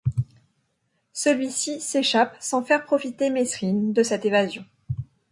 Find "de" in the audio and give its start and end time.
3.93-4.01